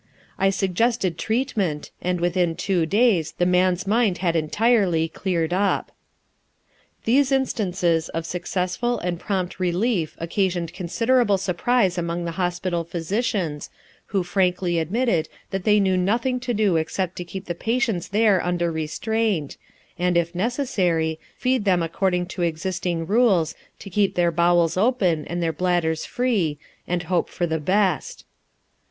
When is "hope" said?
27.03-27.29